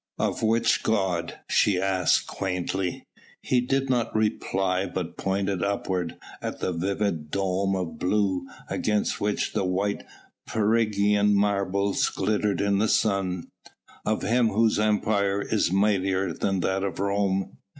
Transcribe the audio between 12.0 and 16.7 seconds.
glittered in the sun. "Of Him Whose Empire is mightier than